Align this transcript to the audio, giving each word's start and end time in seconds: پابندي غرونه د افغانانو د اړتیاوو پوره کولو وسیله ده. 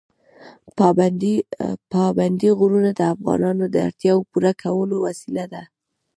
پابندي 1.93 2.49
غرونه 2.59 2.91
د 2.95 3.01
افغانانو 3.13 3.63
د 3.69 3.75
اړتیاوو 3.87 4.27
پوره 4.31 4.51
کولو 4.63 4.95
وسیله 5.05 5.45
ده. 5.53 5.63